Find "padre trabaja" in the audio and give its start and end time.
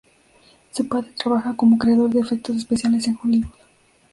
0.87-1.55